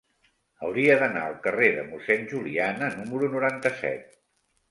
[0.67, 4.19] Hauria d'anar al carrer de Mossèn Juliana número noranta-set.